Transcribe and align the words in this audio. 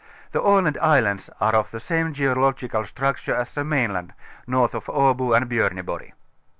The 0.31 0.41
Aland 0.41 0.79
islands 0.81 1.29
are 1.39 1.53
of 1.53 1.69
the 1.69 1.79
same 1.79 2.11
geological 2.11 2.87
structure 2.87 3.35
as 3.35 3.51
the 3.51 3.63
mainland, 3.63 4.13
north 4.47 4.73
of 4.73 4.85
Abo 4.85 5.37
and 5.37 5.47
Bjorneborg. 5.47 6.13